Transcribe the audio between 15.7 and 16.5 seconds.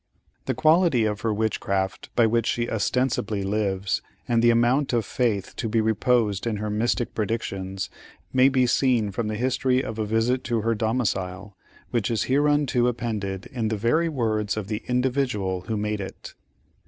made it.